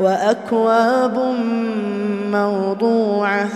[0.00, 1.18] وأكواب
[2.30, 3.48] موضوعة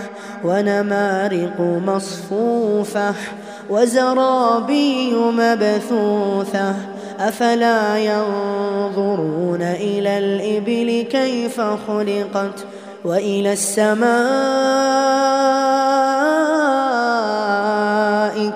[0.43, 3.13] ونمارق مصفوفة
[3.69, 6.75] وزرابي مبثوثة
[7.19, 12.65] أفلا ينظرون إلى الإبل كيف خلقت
[13.05, 14.13] وإلى السماء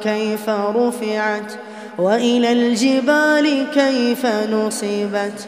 [0.04, 1.54] كيف رفعت
[1.98, 5.48] وإلى الجبال كيف نصبت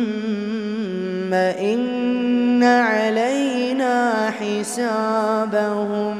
[0.00, 6.16] ثم إن علينا حسابهم